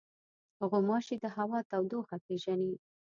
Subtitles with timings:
[0.69, 2.73] غوماشې د هوا تودوخه پېژني.